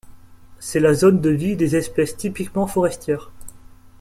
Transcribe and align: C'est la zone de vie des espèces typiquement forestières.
C'est 0.57 0.79
la 0.79 0.95
zone 0.95 1.21
de 1.21 1.29
vie 1.29 1.55
des 1.55 1.75
espèces 1.75 2.17
typiquement 2.17 2.65
forestières. 2.65 3.29